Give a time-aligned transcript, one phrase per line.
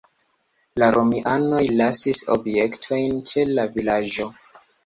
[0.83, 4.31] La romianoj lasis objektojn ĉe la vilaĝo.